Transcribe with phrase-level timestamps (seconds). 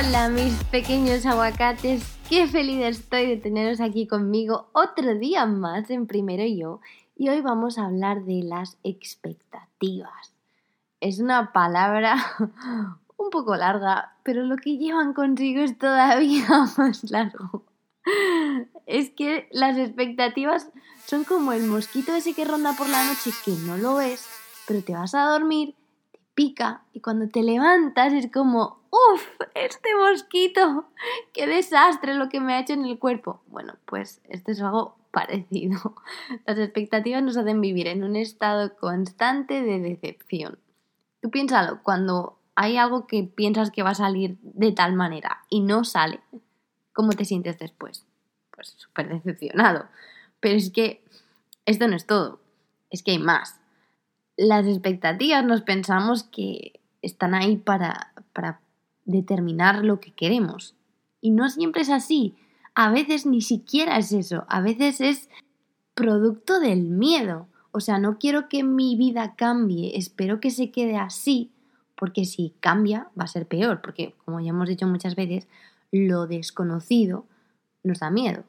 [0.00, 6.06] Hola mis pequeños aguacates, qué feliz estoy de teneros aquí conmigo otro día más en
[6.06, 6.80] Primero Yo
[7.16, 10.32] y hoy vamos a hablar de las expectativas.
[11.00, 12.16] Es una palabra
[13.18, 16.48] un poco larga, pero lo que llevan consigo es todavía
[16.78, 17.66] más largo.
[18.86, 20.70] Es que las expectativas
[21.04, 24.26] son como el mosquito ese que ronda por la noche que no lo ves,
[24.66, 25.74] pero te vas a dormir,
[26.10, 29.26] te pica y cuando te levantas es como, ¡Uf!
[29.54, 30.86] Este mosquito.
[31.32, 33.40] ¡Qué desastre lo que me ha hecho en el cuerpo!
[33.46, 35.94] Bueno, pues esto es algo parecido.
[36.46, 40.58] Las expectativas nos hacen vivir en un estado constante de decepción.
[41.20, 45.60] Tú piénsalo, cuando hay algo que piensas que va a salir de tal manera y
[45.60, 46.20] no sale,
[46.92, 48.04] ¿cómo te sientes después?
[48.50, 49.86] Pues súper decepcionado.
[50.40, 51.04] Pero es que
[51.66, 52.40] esto no es todo,
[52.90, 53.60] es que hay más.
[54.36, 58.60] Las expectativas nos pensamos que están ahí para, para
[59.10, 60.74] determinar lo que queremos.
[61.20, 62.34] Y no siempre es así.
[62.74, 64.44] A veces ni siquiera es eso.
[64.48, 65.28] A veces es
[65.94, 67.48] producto del miedo.
[67.72, 71.52] O sea, no quiero que mi vida cambie, espero que se quede así,
[71.94, 75.46] porque si cambia va a ser peor, porque como ya hemos dicho muchas veces,
[75.92, 77.26] lo desconocido
[77.84, 78.42] nos da miedo.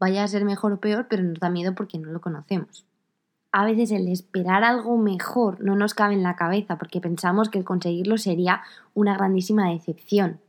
[0.00, 2.84] Vaya a ser mejor o peor, pero nos da miedo porque no lo conocemos
[3.56, 7.58] a veces el esperar algo mejor no nos cabe en la cabeza porque pensamos que
[7.58, 8.62] el conseguirlo sería
[8.94, 10.40] una grandísima decepción.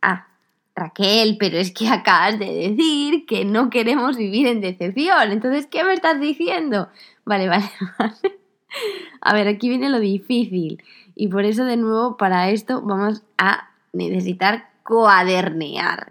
[0.00, 0.26] Ah,
[0.74, 5.32] Raquel, pero es que acabas de decir que no queremos vivir en decepción.
[5.32, 6.88] Entonces, ¿qué me estás diciendo?
[7.26, 8.14] Vale, vale, vale.
[9.20, 10.82] A ver, aquí viene lo difícil.
[11.14, 16.10] Y por eso, de nuevo, para esto vamos a necesitar cuadernear.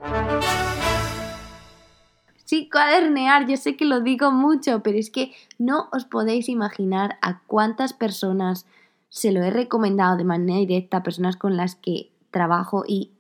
[2.49, 7.19] Sí, cuadernear, yo sé que lo digo mucho, pero es que no os podéis imaginar
[7.21, 8.65] a cuántas personas
[9.09, 13.11] se lo he recomendado de manera directa, personas con las que trabajo y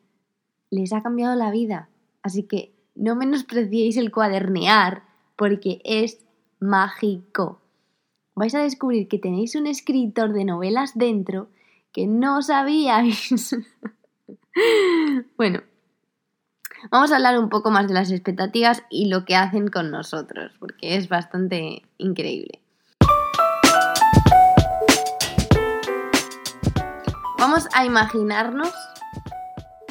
[0.71, 1.89] les ha cambiado la vida.
[2.23, 5.03] Así que no menospreciéis el cuadernear
[5.35, 6.25] porque es
[6.59, 7.61] mágico.
[8.33, 11.49] Vais a descubrir que tenéis un escritor de novelas dentro
[11.91, 13.55] que no sabíais.
[15.37, 15.61] bueno,
[16.91, 20.53] Vamos a hablar un poco más de las expectativas y lo que hacen con nosotros,
[20.59, 22.61] porque es bastante increíble.
[27.37, 28.73] Vamos a imaginarnos,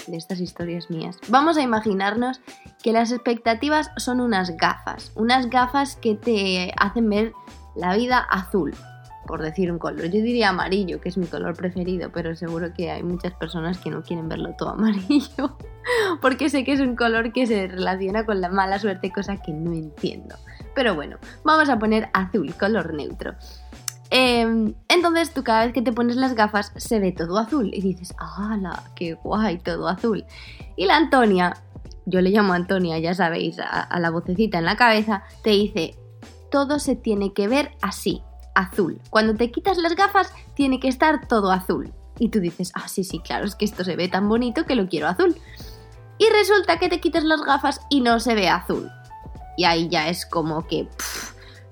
[0.06, 2.40] de estas historias mías, vamos a imaginarnos
[2.82, 7.32] que las expectativas son unas gafas, unas gafas que te hacen ver
[7.76, 8.74] la vida azul,
[9.28, 10.06] por decir un color.
[10.06, 13.90] Yo diría amarillo, que es mi color preferido, pero seguro que hay muchas personas que
[13.90, 15.56] no quieren verlo todo amarillo,
[16.20, 19.52] porque sé que es un color que se relaciona con la mala suerte, cosa que
[19.52, 20.34] no entiendo.
[20.74, 23.34] Pero bueno, vamos a poner azul, color neutro.
[24.10, 27.82] Em, entonces tú cada vez que te pones las gafas se ve todo azul y
[27.82, 28.82] dices, ¡hala!
[28.96, 29.58] ¡Qué guay!
[29.58, 30.24] Todo azul.
[30.76, 31.54] Y la Antonia,
[32.06, 35.98] yo le llamo Antonia, ya sabéis, a la vocecita en la cabeza, te dice,
[36.50, 38.22] todo se tiene que ver así,
[38.58, 39.00] azul.
[39.10, 41.92] Cuando te quitas las gafas, tiene que estar todo azul.
[42.18, 44.74] Y tú dices, ah, sí, sí, claro, es que esto se ve tan bonito que
[44.74, 45.36] lo quiero azul.
[46.18, 48.90] Y resulta que te quitas las gafas y no se ve azul.
[49.56, 50.88] Y ahí ya es como que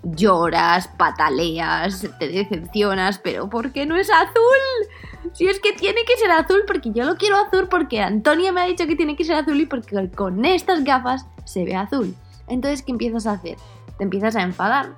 [0.05, 5.33] lloras, pataleas, te decepcionas, pero ¿por qué no es azul?
[5.33, 8.61] Si es que tiene que ser azul porque yo lo quiero azul porque Antonia me
[8.61, 12.15] ha dicho que tiene que ser azul y porque con estas gafas se ve azul.
[12.47, 13.57] Entonces, ¿qué empiezas a hacer?
[13.99, 14.95] Te empiezas a enfadar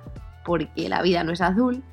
[0.49, 1.83] porque la vida no es azul.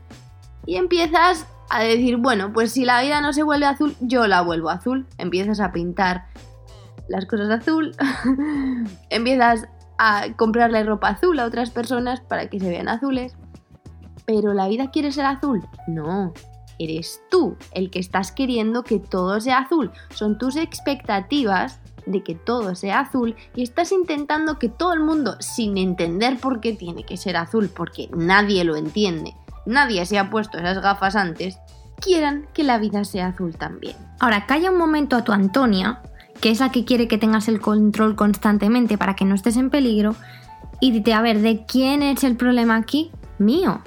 [0.64, 4.40] Y empiezas a decir, bueno, pues si la vida no se vuelve azul, yo la
[4.40, 5.06] vuelvo azul.
[5.18, 6.24] Empiezas a pintar
[7.06, 7.94] las cosas azul,
[9.10, 9.68] empiezas
[9.98, 13.36] a comprarle ropa azul a otras personas para que se vean azules.
[14.24, 15.62] Pero la vida quiere ser azul.
[15.86, 16.32] No,
[16.78, 19.92] eres tú el que estás queriendo que todo sea azul.
[20.08, 25.36] Son tus expectativas de que todo sea azul y estás intentando que todo el mundo,
[25.40, 29.34] sin entender por qué tiene que ser azul, porque nadie lo entiende,
[29.66, 31.58] nadie se ha puesto esas gafas antes,
[32.00, 33.96] quieran que la vida sea azul también.
[34.20, 36.00] Ahora, calla un momento a tu Antonia,
[36.40, 39.70] que es la que quiere que tengas el control constantemente para que no estés en
[39.70, 40.14] peligro,
[40.80, 43.10] y dite, a ver, ¿de quién es el problema aquí?
[43.38, 43.80] Mío.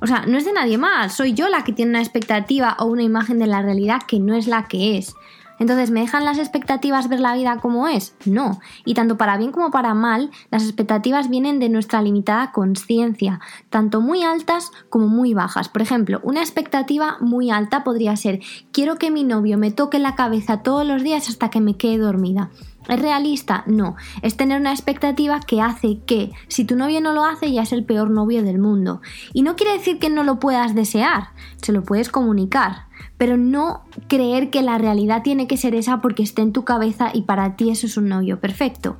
[0.00, 2.84] O sea, no es de nadie más, soy yo la que tiene una expectativa o
[2.84, 5.14] una imagen de la realidad que no es la que es.
[5.58, 8.14] Entonces, ¿me dejan las expectativas ver la vida como es?
[8.24, 8.60] No.
[8.84, 14.00] Y tanto para bien como para mal, las expectativas vienen de nuestra limitada conciencia, tanto
[14.00, 15.68] muy altas como muy bajas.
[15.68, 18.40] Por ejemplo, una expectativa muy alta podría ser,
[18.72, 21.98] quiero que mi novio me toque la cabeza todos los días hasta que me quede
[21.98, 22.50] dormida.
[22.88, 23.64] ¿Es realista?
[23.66, 23.96] No.
[24.22, 27.72] Es tener una expectativa que hace que, si tu novio no lo hace, ya es
[27.72, 29.00] el peor novio del mundo.
[29.32, 31.30] Y no quiere decir que no lo puedas desear,
[31.62, 32.85] se lo puedes comunicar,
[33.18, 37.10] pero no creer que la realidad tiene que ser esa porque esté en tu cabeza
[37.12, 38.96] y para ti eso es un novio perfecto.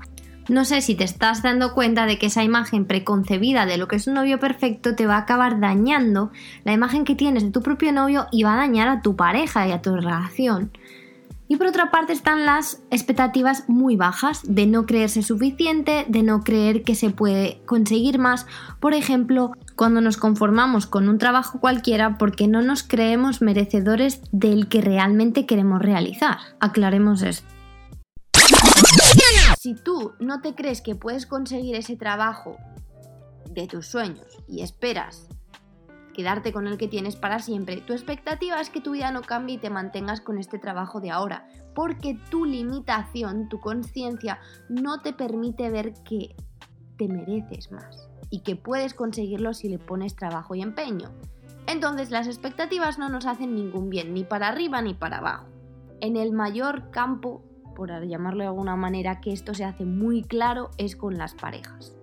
[0.49, 3.97] No sé si te estás dando cuenta de que esa imagen preconcebida de lo que
[3.97, 6.31] es un novio perfecto te va a acabar dañando
[6.63, 9.67] la imagen que tienes de tu propio novio y va a dañar a tu pareja
[9.67, 10.71] y a tu relación.
[11.49, 16.43] Y por otra parte están las expectativas muy bajas, de no creerse suficiente, de no
[16.43, 18.47] creer que se puede conseguir más.
[18.81, 24.69] Por ejemplo, cuando nos conformamos con un trabajo cualquiera porque no nos creemos merecedores del
[24.69, 26.39] que realmente queremos realizar.
[26.59, 27.47] Aclaremos esto.
[29.61, 32.57] Si tú no te crees que puedes conseguir ese trabajo
[33.51, 35.29] de tus sueños y esperas
[36.15, 39.57] quedarte con el que tienes para siempre, tu expectativa es que tu vida no cambie
[39.57, 44.41] y te mantengas con este trabajo de ahora, porque tu limitación, tu conciencia,
[44.71, 46.35] no te permite ver que
[46.97, 51.11] te mereces más y que puedes conseguirlo si le pones trabajo y empeño.
[51.67, 55.47] Entonces las expectativas no nos hacen ningún bien, ni para arriba ni para abajo.
[56.01, 57.43] En el mayor campo,
[57.75, 61.97] por llamarlo de alguna manera, que esto se hace muy claro es con las parejas.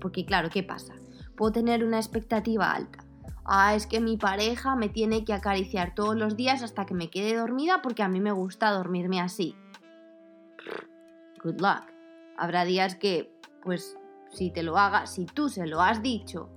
[0.00, 0.94] Porque claro, ¿qué pasa?
[1.36, 3.04] Puedo tener una expectativa alta,
[3.44, 7.10] ah, es que mi pareja me tiene que acariciar todos los días hasta que me
[7.10, 9.56] quede dormida porque a mí me gusta dormirme así.
[11.42, 11.84] Good luck.
[12.36, 13.96] Habrá días que, pues,
[14.34, 16.50] si te lo haga, si tú se lo has dicho,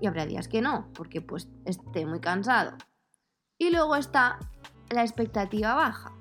[0.00, 2.72] y habrá días que no, porque pues esté muy cansado.
[3.56, 4.40] Y luego está
[4.90, 6.12] la expectativa baja,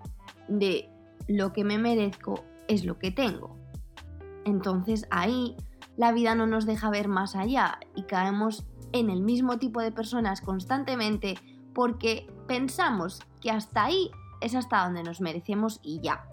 [0.48, 0.88] de
[1.28, 3.58] lo que me merezco es lo que tengo.
[4.46, 5.56] Entonces ahí
[5.98, 9.92] la vida no nos deja ver más allá y caemos en el mismo tipo de
[9.92, 11.36] personas constantemente
[11.74, 14.12] porque pensamos que hasta ahí
[14.42, 16.26] es hasta donde nos merecemos y ya.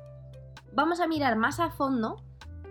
[0.74, 2.16] Vamos a mirar más a fondo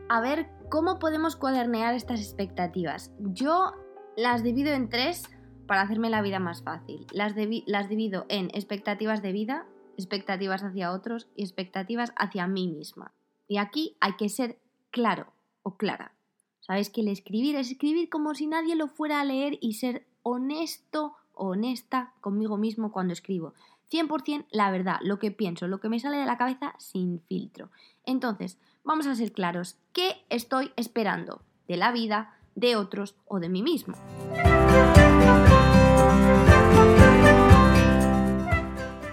[0.10, 3.12] a ver cómo podemos cuadernear estas expectativas.
[3.20, 3.72] Yo
[4.16, 5.24] las divido en tres
[5.66, 7.06] para hacerme la vida más fácil.
[7.12, 9.66] Las, divido en expectativas de vida,
[9.98, 13.14] expectativas hacia otros y expectativas hacia mí misma.
[13.48, 14.60] Y aquí hay que ser
[14.92, 15.28] claro
[15.64, 16.14] o clara.
[16.60, 20.06] Sabes que el escribir es escribir como si nadie lo fuera a leer y ser
[20.24, 23.54] honesto o honesta conmigo mismo cuando escribo.
[23.90, 27.70] 100% la verdad, lo que pienso, lo que me sale de la cabeza sin filtro.
[28.06, 33.50] Entonces, vamos a ser claros, ¿qué estoy esperando de la vida, de otros o de
[33.50, 33.96] mí mismo?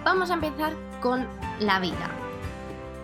[0.04, 0.72] Vamos a empezar
[1.02, 1.26] con
[1.58, 2.08] la vida.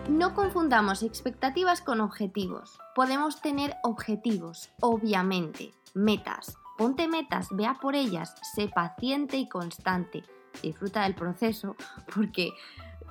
[0.09, 2.79] No confundamos expectativas con objetivos.
[2.95, 6.57] Podemos tener objetivos, obviamente, metas.
[6.77, 10.23] Ponte metas, vea por ellas, sé paciente y constante.
[10.63, 11.75] Disfruta del proceso
[12.15, 12.53] porque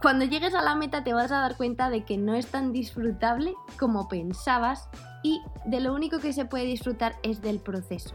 [0.00, 2.72] cuando llegues a la meta te vas a dar cuenta de que no es tan
[2.72, 4.88] disfrutable como pensabas
[5.22, 8.14] y de lo único que se puede disfrutar es del proceso.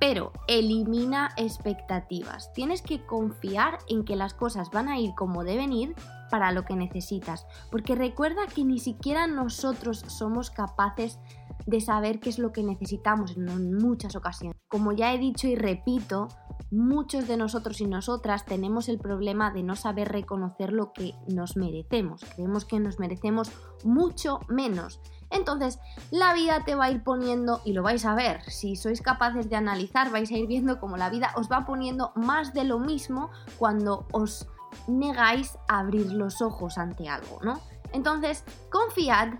[0.00, 2.52] Pero elimina expectativas.
[2.52, 5.94] Tienes que confiar en que las cosas van a ir como deben ir
[6.30, 7.46] para lo que necesitas.
[7.70, 11.18] Porque recuerda que ni siquiera nosotros somos capaces
[11.66, 14.58] de saber qué es lo que necesitamos en muchas ocasiones.
[14.68, 16.28] Como ya he dicho y repito,
[16.74, 21.56] muchos de nosotros y nosotras tenemos el problema de no saber reconocer lo que nos
[21.56, 22.24] merecemos.
[22.34, 23.50] Creemos que nos merecemos
[23.84, 25.00] mucho menos.
[25.30, 25.78] Entonces,
[26.10, 29.48] la vida te va a ir poniendo, y lo vais a ver, si sois capaces
[29.48, 32.78] de analizar, vais a ir viendo cómo la vida os va poniendo más de lo
[32.78, 34.46] mismo cuando os
[34.86, 37.60] negáis a abrir los ojos ante algo, ¿no?
[37.92, 39.34] Entonces, confiad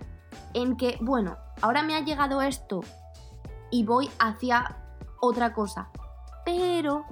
[0.52, 2.80] en que, bueno, ahora me ha llegado esto
[3.70, 4.76] y voy hacia
[5.20, 5.90] otra cosa,
[6.84, 7.06] pero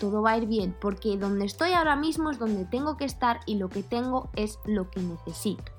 [0.00, 3.38] todo va a ir bien, porque donde estoy ahora mismo es donde tengo que estar
[3.46, 5.72] y lo que tengo es lo que necesito.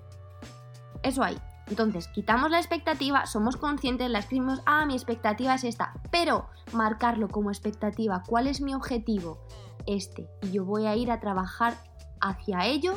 [1.04, 1.38] Eso ahí.
[1.68, 7.28] Entonces, quitamos la expectativa, somos conscientes, la escribimos, ah, mi expectativa es esta, pero marcarlo
[7.28, 9.40] como expectativa, ¿cuál es mi objetivo?
[9.86, 10.30] Este.
[10.44, 11.76] Y yo voy a ir a trabajar
[12.22, 12.94] hacia ello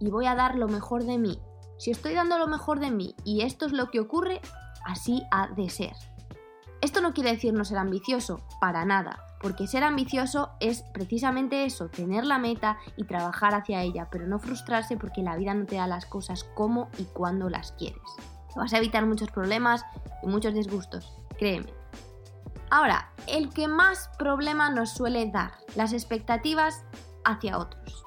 [0.00, 1.40] y voy a dar lo mejor de mí.
[1.78, 4.40] Si estoy dando lo mejor de mí y esto es lo que ocurre,
[4.84, 5.94] así ha de ser.
[6.80, 11.88] Esto no quiere decir no ser ambicioso, para nada, porque ser ambicioso es precisamente eso,
[11.88, 15.76] tener la meta y trabajar hacia ella, pero no frustrarse porque la vida no te
[15.76, 18.00] da las cosas como y cuando las quieres.
[18.52, 19.84] Te vas a evitar muchos problemas
[20.22, 21.72] y muchos disgustos, créeme.
[22.70, 26.84] Ahora, el que más problema nos suele dar, las expectativas
[27.24, 28.04] hacia otros.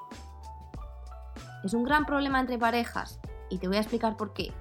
[1.64, 4.54] es un gran problema entre parejas y te voy a explicar por qué.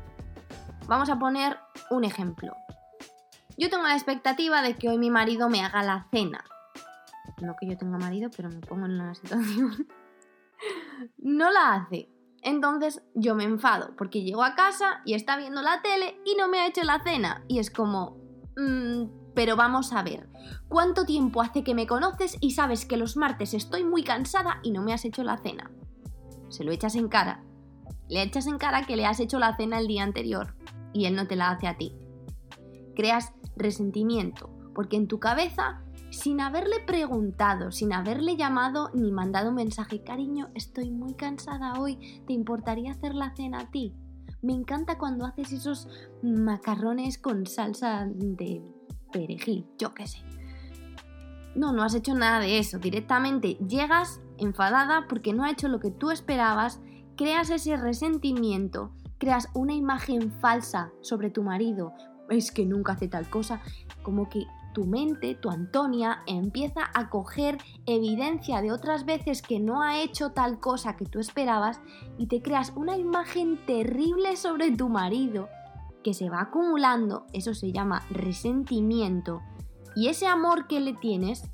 [0.87, 1.59] Vamos a poner
[1.91, 2.57] un ejemplo.
[3.59, 6.45] Yo tengo la expectativa de que hoy mi marido me haga la cena.
[7.43, 9.89] No que yo tenga marido, pero me pongo en una situación.
[11.19, 12.09] no la hace.
[12.43, 16.49] Entonces yo me enfado porque llego a casa y está viendo la tele y no
[16.49, 17.45] me ha hecho la cena.
[17.49, 18.17] Y es como...
[18.57, 20.29] Mm, pero vamos a ver,
[20.69, 24.73] ¿cuánto tiempo hace que me conoces y sabes que los martes estoy muy cansada y
[24.73, 25.71] no me has hecho la cena?
[26.49, 27.43] Se lo echas en cara.
[28.09, 30.55] Le echas en cara que le has hecho la cena el día anterior
[30.93, 31.97] y él no te la hace a ti.
[32.95, 39.54] Creas resentimiento, porque en tu cabeza, sin haberle preguntado, sin haberle llamado ni mandado un
[39.57, 43.95] mensaje, cariño, estoy muy cansada hoy, ¿te importaría hacer la cena a ti?
[44.42, 45.88] Me encanta cuando haces esos
[46.23, 48.62] macarrones con salsa de
[49.11, 50.19] perejil, yo qué sé.
[51.54, 52.78] No, no has hecho nada de eso.
[52.78, 56.81] Directamente llegas enfadada porque no ha hecho lo que tú esperabas,
[57.16, 61.92] creas ese resentimiento, creas una imagen falsa sobre tu marido,
[62.28, 63.61] es que nunca hace tal cosa,
[64.02, 69.83] como que tu mente, tu Antonia, empieza a coger evidencia de otras veces que no
[69.83, 71.81] ha hecho tal cosa que tú esperabas
[72.19, 75.49] y te creas una imagen terrible sobre tu marido
[76.02, 79.41] que se va acumulando, eso se llama resentimiento,
[79.95, 81.45] y ese amor que le tienes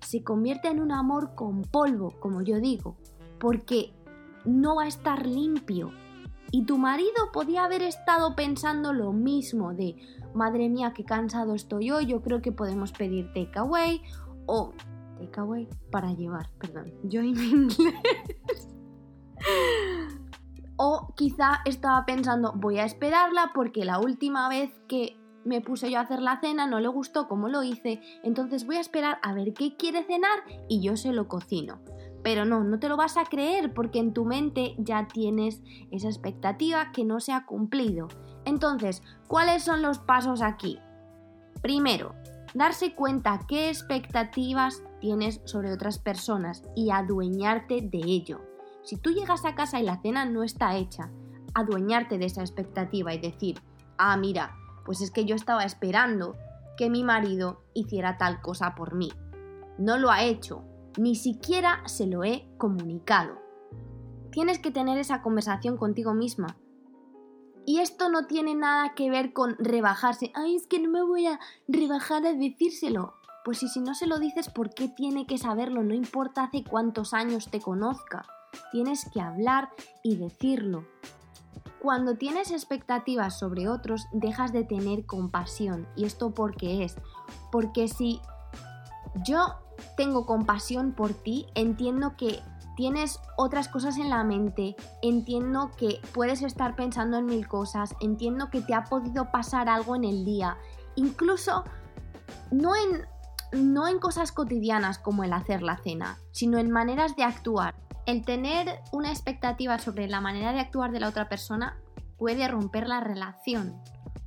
[0.00, 2.96] se convierte en un amor con polvo, como yo digo,
[3.38, 3.92] porque
[4.44, 5.92] no va a estar limpio,
[6.50, 9.96] y tu marido podía haber estado pensando lo mismo de,
[10.34, 14.02] madre mía, qué cansado estoy hoy, yo creo que podemos pedir takeaway
[14.46, 14.72] o
[15.18, 17.78] takeaway para llevar, perdón, yo en inglés.
[20.76, 25.98] o quizá estaba pensando, voy a esperarla porque la última vez que me puse yo
[25.98, 29.32] a hacer la cena no le gustó como lo hice, entonces voy a esperar a
[29.32, 31.80] ver qué quiere cenar y yo se lo cocino.
[32.22, 36.08] Pero no, no te lo vas a creer porque en tu mente ya tienes esa
[36.08, 38.08] expectativa que no se ha cumplido.
[38.48, 40.80] Entonces, ¿cuáles son los pasos aquí?
[41.60, 42.14] Primero,
[42.54, 48.40] darse cuenta qué expectativas tienes sobre otras personas y adueñarte de ello.
[48.84, 51.10] Si tú llegas a casa y la cena no está hecha,
[51.52, 53.60] adueñarte de esa expectativa y decir,
[53.98, 56.34] ah, mira, pues es que yo estaba esperando
[56.78, 59.12] que mi marido hiciera tal cosa por mí.
[59.76, 60.64] No lo ha hecho,
[60.96, 63.34] ni siquiera se lo he comunicado.
[64.30, 66.56] Tienes que tener esa conversación contigo misma.
[67.68, 70.32] Y esto no tiene nada que ver con rebajarse.
[70.34, 73.12] Ay, es que no me voy a rebajar a decírselo.
[73.44, 75.82] Pues si, si no se lo dices, ¿por qué tiene que saberlo?
[75.82, 78.24] No importa hace cuántos años te conozca.
[78.72, 79.68] Tienes que hablar
[80.02, 80.86] y decirlo.
[81.78, 85.86] Cuando tienes expectativas sobre otros, dejas de tener compasión.
[85.94, 86.96] ¿Y esto por qué es?
[87.52, 88.22] Porque si
[89.26, 89.56] yo
[89.98, 92.40] tengo compasión por ti, entiendo que
[92.78, 98.50] tienes otras cosas en la mente, entiendo que puedes estar pensando en mil cosas, entiendo
[98.50, 100.56] que te ha podido pasar algo en el día,
[100.94, 101.64] incluso
[102.52, 103.04] no en,
[103.50, 107.74] no en cosas cotidianas como el hacer la cena, sino en maneras de actuar.
[108.06, 111.80] El tener una expectativa sobre la manera de actuar de la otra persona
[112.16, 113.82] puede romper la relación.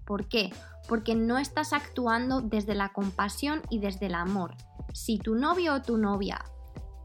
[0.05, 0.53] ¿Por qué?
[0.89, 4.57] Porque no estás actuando desde la compasión y desde el amor.
[4.91, 6.43] Si tu novio o tu novia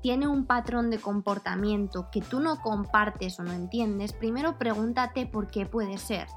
[0.06, 5.48] tiene un patrón de comportamiento que tú no compartes o no entiendes, primero pregúntate por
[5.48, 6.28] qué puede ser.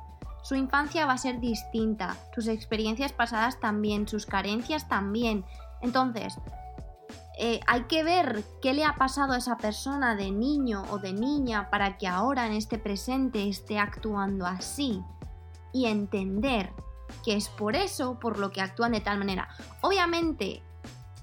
[0.42, 5.46] Su infancia va a ser distinta, sus experiencias pasadas también, sus carencias también.
[5.84, 6.36] Entonces,
[7.38, 11.14] eh, hay que ver qué le ha pasado a esa persona de niño o de
[11.14, 15.04] niña para que ahora en este presente esté actuando así
[15.74, 16.74] y entender
[17.24, 19.48] que es por eso por lo que actúan de tal manera.
[19.82, 20.64] Obviamente,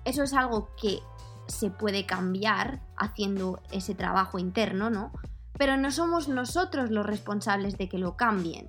[0.05, 1.01] eso es algo que
[1.47, 5.13] se puede cambiar haciendo ese trabajo interno, ¿no?
[5.59, 8.67] Pero no somos nosotros los responsables de que lo cambien.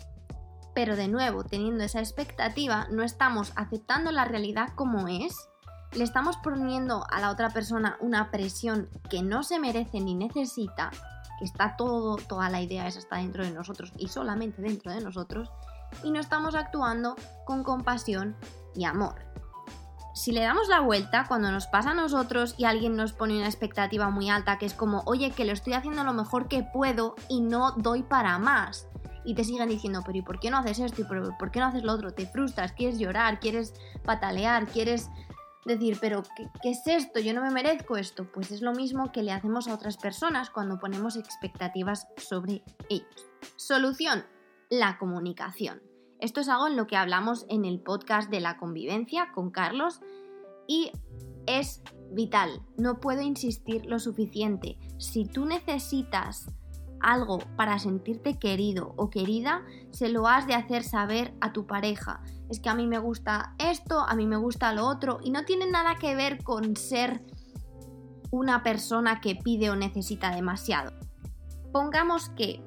[0.74, 5.50] Pero de nuevo, teniendo esa expectativa, no estamos aceptando la realidad como es
[5.94, 10.92] le estamos poniendo a la otra persona una presión que no se merece ni necesita,
[11.40, 15.02] que está todo, toda la idea esa está dentro de nosotros y solamente dentro de
[15.02, 15.50] nosotros,
[16.04, 17.16] y no estamos actuando
[17.46, 18.36] con compasión
[18.76, 19.16] y amor.
[20.18, 23.46] Si le damos la vuelta, cuando nos pasa a nosotros y alguien nos pone una
[23.46, 27.14] expectativa muy alta, que es como, oye, que lo estoy haciendo lo mejor que puedo
[27.30, 28.88] y no doy para más,
[29.24, 31.02] y te siguen diciendo, pero ¿y por qué no haces esto?
[31.02, 32.16] ¿Y por qué no haces lo otro?
[32.16, 35.12] Te frustras, quieres llorar, quieres patalear, quieres
[35.66, 37.20] decir, pero ¿qué, es esto?
[37.20, 38.26] Yo no me merezco esto.
[38.32, 43.28] Pues es lo mismo que le hacemos a otras personas cuando ponemos expectativas sobre ellos.
[43.56, 44.26] Solución,
[44.70, 45.87] la comunicación.
[46.20, 50.02] Esto es algo en lo que hablamos en el podcast de la convivencia con Carlos
[50.68, 50.92] y
[51.46, 52.62] es vital.
[52.78, 54.78] No puedo insistir lo suficiente.
[54.98, 56.52] Si tú necesitas
[57.00, 62.24] algo para sentirte querido o querida, se lo has de hacer saber a tu pareja.
[62.50, 65.46] Es que a mí me gusta esto, a mí me gusta lo otro, y no
[65.46, 67.24] tiene nada que ver con ser
[68.32, 70.94] una persona que pide o necesita demasiado.
[71.72, 72.67] Pongamos que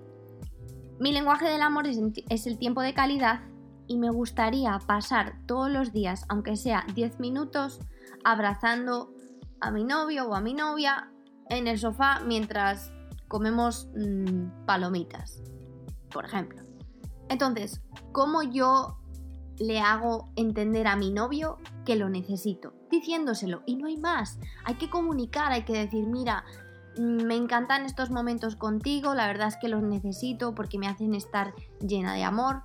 [1.00, 3.40] mi lenguaje del amor es el tiempo de calidad
[3.86, 7.80] y me gustaría pasar todos los días, aunque sea 10 minutos,
[8.22, 9.12] abrazando
[9.60, 11.10] a mi novio o a mi novia
[11.48, 12.92] en el sofá mientras
[13.28, 15.42] comemos mm, palomitas,
[16.12, 16.62] por ejemplo.
[17.30, 17.80] Entonces,
[18.12, 18.98] ¿cómo yo
[19.58, 22.74] le hago entender a mi novio que lo necesito?
[22.90, 24.38] Diciéndoselo, y no hay más.
[24.64, 26.44] Hay que comunicar, hay que decir, mira,
[27.00, 31.54] me encantan estos momentos contigo, la verdad es que los necesito porque me hacen estar
[31.80, 32.62] llena de amor.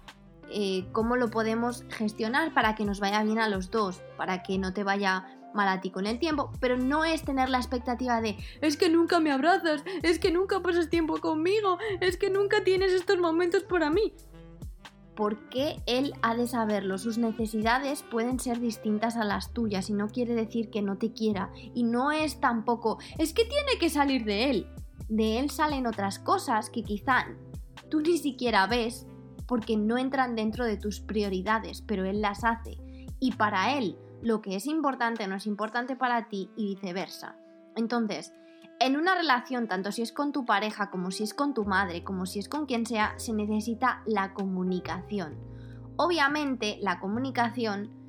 [0.51, 4.03] Eh, ¿Cómo lo podemos gestionar para que nos vaya bien a los dos?
[4.17, 7.47] Para que no te vaya mal a ti con el tiempo, pero no es tener
[7.47, 12.17] la expectativa de es que nunca me abrazas, es que nunca pasas tiempo conmigo, es
[12.17, 14.13] que nunca tienes estos momentos para mí.
[15.15, 20.09] Porque él ha de saberlo, sus necesidades pueden ser distintas a las tuyas y no
[20.09, 24.25] quiere decir que no te quiera y no es tampoco es que tiene que salir
[24.25, 24.67] de él.
[25.07, 27.27] De él salen otras cosas que quizá
[27.89, 29.07] tú ni siquiera ves
[29.47, 32.77] porque no entran dentro de tus prioridades, pero él las hace.
[33.19, 37.37] Y para él, lo que es importante no es importante para ti y viceversa.
[37.75, 38.33] Entonces,
[38.79, 42.03] en una relación, tanto si es con tu pareja, como si es con tu madre,
[42.03, 45.37] como si es con quien sea, se necesita la comunicación.
[45.97, 48.05] Obviamente, la comunicación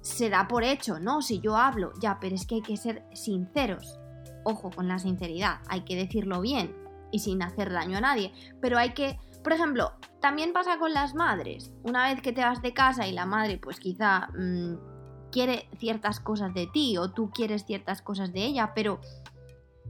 [0.00, 1.22] se da por hecho, ¿no?
[1.22, 3.98] Si yo hablo, ya, pero es que hay que ser sinceros.
[4.44, 6.76] Ojo con la sinceridad, hay que decirlo bien
[7.12, 11.14] y sin hacer daño a nadie, pero hay que, por ejemplo, también pasa con las
[11.14, 11.72] madres.
[11.84, 16.18] Una vez que te vas de casa y la madre, pues quizá mm, quiere ciertas
[16.18, 19.00] cosas de ti o tú quieres ciertas cosas de ella, pero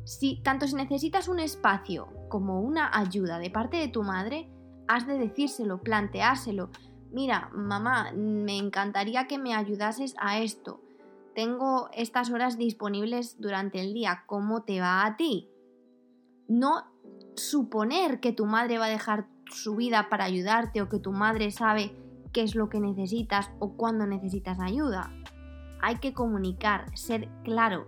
[0.05, 4.51] si tanto si necesitas un espacio como una ayuda de parte de tu madre,
[4.89, 6.71] has de decírselo, planteárselo.
[7.11, 10.81] Mira, mamá, me encantaría que me ayudases a esto.
[11.35, 14.25] Tengo estas horas disponibles durante el día.
[14.27, 15.51] ¿Cómo te va a ti?
[16.49, 16.87] No
[17.37, 21.51] suponer que tu madre va a dejar su vida para ayudarte o que tu madre
[21.51, 21.97] sabe
[22.33, 25.11] qué es lo que necesitas o cuándo necesitas ayuda
[25.83, 27.87] hay que comunicar, ser claro.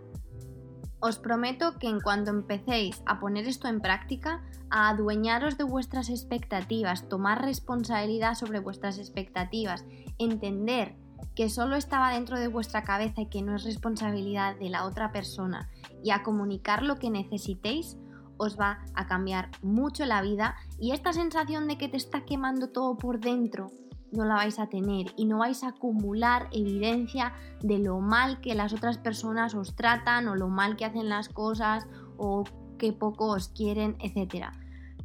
[1.05, 4.41] Os prometo que en cuanto empecéis a poner esto en práctica,
[4.71, 9.85] a adueñaros de vuestras expectativas, tomar responsabilidad sobre vuestras expectativas,
[10.17, 10.97] entender
[11.35, 15.13] que solo estaba dentro de vuestra cabeza y que no es responsabilidad de la otra
[15.13, 15.69] persona
[16.03, 17.99] y a comunicar lo que necesitéis,
[18.39, 22.71] os va a cambiar mucho la vida y esta sensación de que te está quemando
[22.71, 23.71] todo por dentro
[24.15, 28.55] no la vais a tener y no vais a acumular evidencia de lo mal que
[28.55, 32.45] las otras personas os tratan o lo mal que hacen las cosas o
[32.79, 34.47] qué poco os quieren, etc.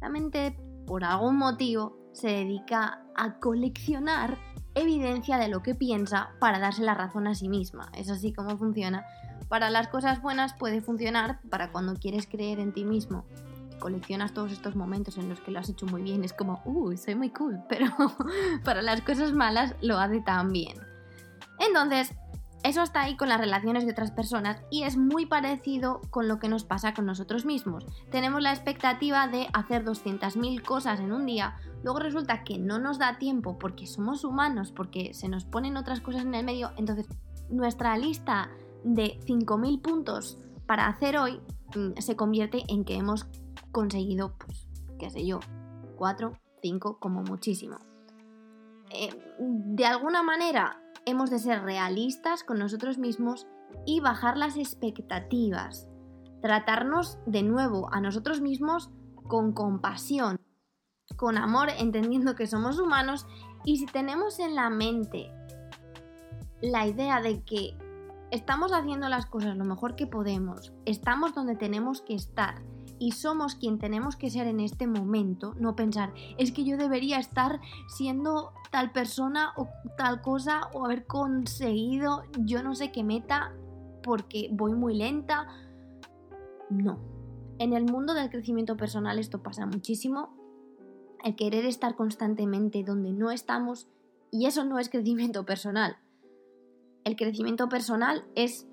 [0.00, 4.38] La mente, por algún motivo, se dedica a coleccionar
[4.74, 7.90] evidencia de lo que piensa para darse la razón a sí misma.
[7.94, 9.04] Es así como funciona.
[9.48, 13.24] Para las cosas buenas puede funcionar para cuando quieres creer en ti mismo
[13.80, 16.96] coleccionas todos estos momentos en los que lo has hecho muy bien, es como, uy,
[16.96, 17.86] soy muy cool, pero
[18.64, 20.78] para las cosas malas lo hace tan bien.
[21.58, 22.14] Entonces,
[22.62, 26.38] eso está ahí con las relaciones de otras personas y es muy parecido con lo
[26.38, 27.86] que nos pasa con nosotros mismos.
[28.10, 32.98] Tenemos la expectativa de hacer 200.000 cosas en un día, luego resulta que no nos
[32.98, 37.06] da tiempo porque somos humanos, porque se nos ponen otras cosas en el medio, entonces
[37.48, 38.50] nuestra lista
[38.84, 41.40] de 5.000 puntos para hacer hoy
[41.74, 43.26] mm, se convierte en que hemos
[43.72, 45.40] conseguido, pues, qué sé yo,
[45.96, 47.78] 4, 5 como muchísimo.
[48.90, 53.46] Eh, de alguna manera hemos de ser realistas con nosotros mismos
[53.86, 55.88] y bajar las expectativas.
[56.42, 58.90] Tratarnos de nuevo a nosotros mismos
[59.28, 60.40] con compasión,
[61.16, 63.26] con amor, entendiendo que somos humanos
[63.64, 65.30] y si tenemos en la mente
[66.60, 67.76] la idea de que
[68.30, 72.62] estamos haciendo las cosas lo mejor que podemos, estamos donde tenemos que estar
[73.00, 77.18] y somos quien tenemos que ser en este momento, no pensar, es que yo debería
[77.18, 83.54] estar siendo tal persona o tal cosa o haber conseguido yo no sé qué meta
[84.02, 85.48] porque voy muy lenta.
[86.68, 86.98] No.
[87.58, 90.36] En el mundo del crecimiento personal esto pasa muchísimo.
[91.24, 93.88] El querer estar constantemente donde no estamos
[94.30, 95.96] y eso no es crecimiento personal.
[97.04, 98.68] El crecimiento personal es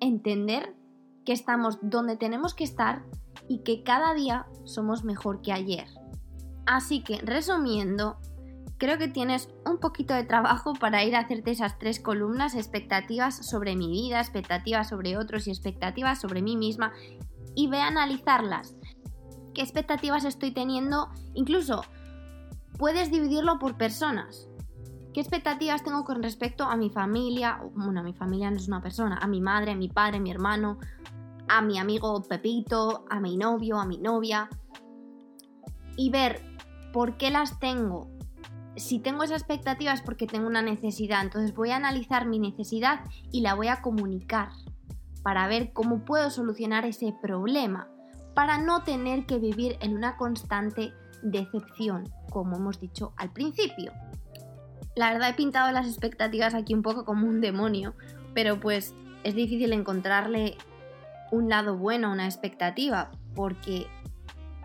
[0.00, 0.76] entender
[1.24, 3.04] que estamos donde tenemos que estar
[3.48, 5.86] y que cada día somos mejor que ayer.
[6.66, 8.18] Así que, resumiendo,
[8.78, 13.48] creo que tienes un poquito de trabajo para ir a hacerte esas tres columnas, expectativas
[13.48, 16.92] sobre mi vida, expectativas sobre otros y expectativas sobre mí misma,
[17.54, 18.76] y ve a analizarlas.
[19.54, 21.84] qué expectativas estoy teniendo, incluso
[22.78, 24.48] puedes dividirlo por personas.
[25.12, 27.60] ¿Qué expectativas tengo con respecto a mi familia?
[27.74, 30.30] Bueno, mi familia no es una persona, a mi madre, a mi padre, a mi
[30.30, 30.78] hermano,
[31.48, 34.48] a mi amigo Pepito, a mi novio, a mi novia.
[35.96, 36.40] Y ver
[36.92, 38.08] por qué las tengo.
[38.76, 43.00] Si tengo esa expectativa es porque tengo una necesidad, entonces voy a analizar mi necesidad
[43.30, 44.48] y la voy a comunicar
[45.22, 47.88] para ver cómo puedo solucionar ese problema,
[48.34, 53.92] para no tener que vivir en una constante decepción, como hemos dicho al principio.
[54.96, 57.94] La verdad he pintado las expectativas aquí un poco como un demonio,
[58.34, 60.56] pero pues es difícil encontrarle
[61.32, 63.88] un lado bueno una expectativa, porque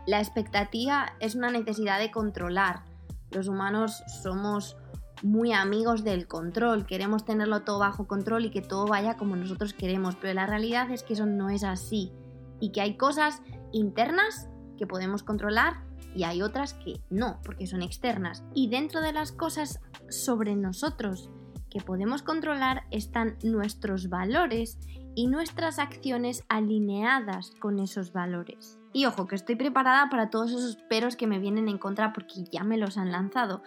[0.06, 2.84] la expectativa es una necesidad de controlar.
[3.32, 4.78] Los humanos somos
[5.24, 9.74] muy amigos del control, queremos tenerlo todo bajo control y que todo vaya como nosotros
[9.74, 12.12] queremos, pero la realidad es que eso no es así
[12.60, 17.82] y que hay cosas internas que podemos controlar y hay otras que no, porque son
[17.82, 18.44] externas.
[18.54, 21.32] Y dentro de las cosas sobre nosotros
[21.70, 24.80] que podemos controlar están nuestros valores
[25.18, 28.78] y nuestras acciones alineadas con esos valores.
[28.94, 32.44] Y ojo, que estoy preparada para todos esos peros que me vienen en contra porque
[32.52, 33.64] ya me los han lanzado.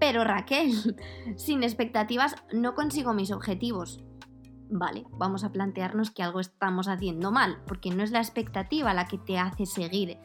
[0.00, 0.72] Pero Raquel,
[1.36, 4.02] sin expectativas no consigo mis objetivos.
[4.70, 9.06] Vale, vamos a plantearnos que algo estamos haciendo mal, porque no es la expectativa la
[9.06, 10.18] que te hace seguir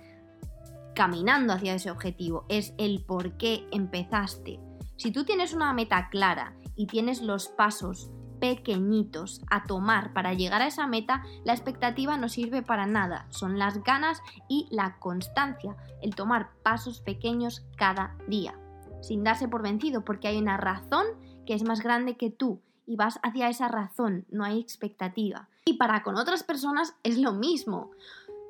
[0.95, 4.59] caminando hacia ese objetivo, es el por qué empezaste.
[4.97, 8.11] Si tú tienes una meta clara y tienes los pasos
[8.43, 13.25] pequeñitos a tomar para llegar a esa meta, la expectativa no sirve para nada.
[13.29, 18.59] Son las ganas y la constancia, el tomar pasos pequeños cada día,
[19.01, 21.05] sin darse por vencido, porque hay una razón
[21.45, 25.47] que es más grande que tú y vas hacia esa razón, no hay expectativa.
[25.63, 27.91] Y para con otras personas es lo mismo.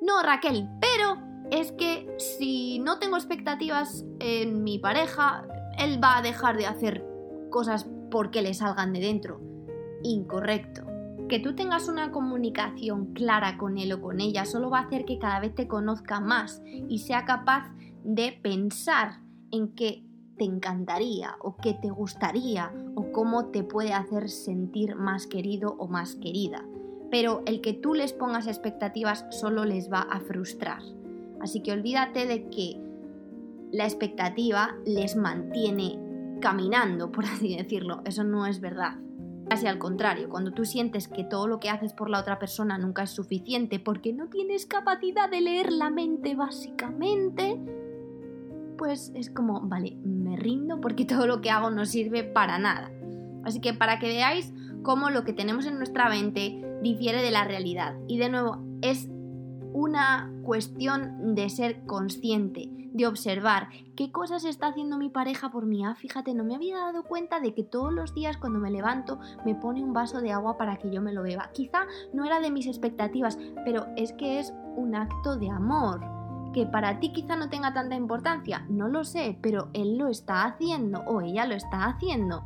[0.02, 1.18] No, Raquel, pero
[1.52, 5.46] es que si no tengo expectativas en mi pareja,
[5.78, 7.04] él va a dejar de hacer
[7.48, 9.53] cosas porque le salgan de dentro.
[10.04, 10.84] Incorrecto.
[11.28, 15.04] Que tú tengas una comunicación clara con él o con ella solo va a hacer
[15.04, 17.72] que cada vez te conozca más y sea capaz
[18.04, 20.04] de pensar en qué
[20.36, 25.88] te encantaría o qué te gustaría o cómo te puede hacer sentir más querido o
[25.88, 26.64] más querida.
[27.10, 30.82] Pero el que tú les pongas expectativas solo les va a frustrar.
[31.40, 32.80] Así que olvídate de que
[33.72, 35.98] la expectativa les mantiene
[36.40, 38.02] caminando, por así decirlo.
[38.04, 38.98] Eso no es verdad.
[39.48, 42.78] Casi al contrario, cuando tú sientes que todo lo que haces por la otra persona
[42.78, 47.60] nunca es suficiente porque no tienes capacidad de leer la mente básicamente,
[48.78, 52.90] pues es como, vale, me rindo porque todo lo que hago no sirve para nada.
[53.44, 54.52] Así que para que veáis
[54.82, 57.96] cómo lo que tenemos en nuestra mente difiere de la realidad.
[58.08, 59.08] Y de nuevo, es
[59.74, 65.84] una cuestión de ser consciente, de observar qué cosas está haciendo mi pareja por mí.
[65.84, 69.18] Ah, fíjate, no me había dado cuenta de que todos los días cuando me levanto
[69.44, 71.50] me pone un vaso de agua para que yo me lo beba.
[71.52, 76.00] Quizá no era de mis expectativas, pero es que es un acto de amor.
[76.52, 80.44] Que para ti quizá no tenga tanta importancia, no lo sé, pero él lo está
[80.44, 82.44] haciendo o ella lo está haciendo.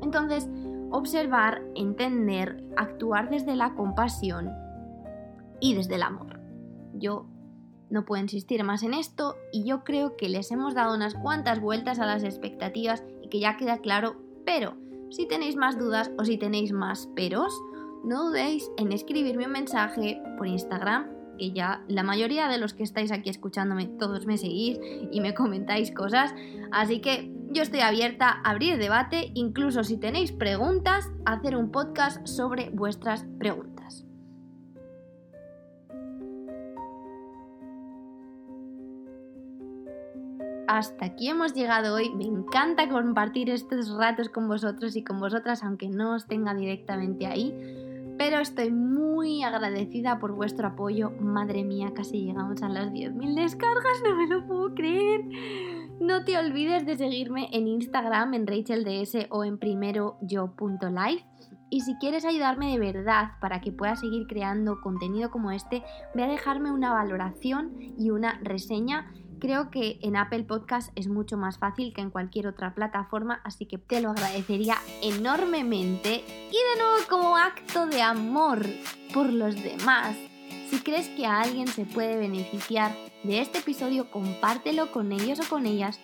[0.00, 0.48] Entonces,
[0.90, 4.50] observar, entender, actuar desde la compasión
[5.60, 6.31] y desde el amor.
[6.94, 7.26] Yo
[7.90, 11.60] no puedo insistir más en esto y yo creo que les hemos dado unas cuantas
[11.60, 14.76] vueltas a las expectativas y que ya queda claro, pero
[15.10, 17.52] si tenéis más dudas o si tenéis más peros,
[18.02, 21.06] no dudéis en escribirme un mensaje por Instagram,
[21.38, 25.34] que ya la mayoría de los que estáis aquí escuchándome todos me seguís y me
[25.34, 26.34] comentáis cosas,
[26.70, 32.26] así que yo estoy abierta a abrir debate, incluso si tenéis preguntas, hacer un podcast
[32.26, 33.71] sobre vuestras preguntas.
[40.78, 42.14] Hasta aquí hemos llegado hoy.
[42.14, 47.26] Me encanta compartir estos ratos con vosotros y con vosotras, aunque no os tenga directamente
[47.26, 47.54] ahí.
[48.16, 51.10] Pero estoy muy agradecida por vuestro apoyo.
[51.20, 55.20] Madre mía, casi llegamos a las 10.000 descargas, no me lo puedo creer.
[56.00, 61.24] No te olvides de seguirme en Instagram, en RachelDS o en primeroyo.life.
[61.68, 65.82] Y si quieres ayudarme de verdad para que pueda seguir creando contenido como este,
[66.14, 69.10] ve a dejarme una valoración y una reseña
[69.42, 73.66] Creo que en Apple Podcast es mucho más fácil que en cualquier otra plataforma, así
[73.66, 76.22] que te lo agradecería enormemente.
[76.48, 78.64] Y de nuevo como acto de amor
[79.12, 80.14] por los demás,
[80.70, 85.48] si crees que a alguien se puede beneficiar de este episodio, compártelo con ellos o
[85.48, 85.98] con ellas,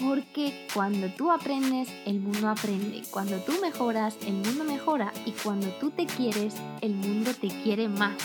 [0.00, 3.02] porque cuando tú aprendes, el mundo aprende.
[3.12, 5.12] Cuando tú mejoras, el mundo mejora.
[5.24, 8.16] Y cuando tú te quieres, el mundo te quiere más.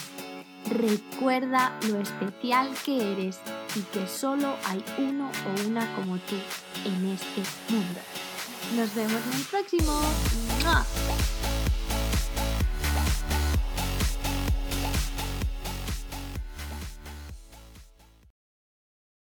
[0.69, 3.39] Recuerda lo especial que eres
[3.75, 6.36] y que solo hay uno o una como tú
[6.86, 7.99] en este mundo.
[8.75, 10.01] Nos vemos en el próximo.